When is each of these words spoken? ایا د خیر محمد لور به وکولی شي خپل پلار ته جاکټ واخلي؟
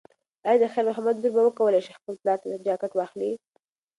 ایا 0.47 0.59
د 0.61 0.63
خیر 0.73 0.85
محمد 0.89 1.15
لور 1.21 1.31
به 1.35 1.41
وکولی 1.45 1.81
شي 1.85 1.91
خپل 1.97 2.13
پلار 2.21 2.37
ته 2.41 2.47
جاکټ 2.65 2.91
واخلي؟ 2.95 3.31